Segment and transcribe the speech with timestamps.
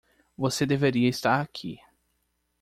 [0.35, 1.79] Você deveria estar aqui.